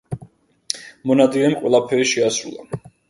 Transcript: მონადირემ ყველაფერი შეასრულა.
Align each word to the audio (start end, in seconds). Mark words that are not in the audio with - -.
მონადირემ 1.11 1.53
ყველაფერი 1.59 2.09
შეასრულა. 2.13 2.83